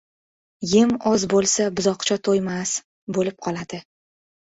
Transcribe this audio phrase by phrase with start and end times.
[0.71, 2.75] •Yem oz bo‘lsa, buzoqcha to‘ymas
[3.19, 3.87] bo‘lib qoladi.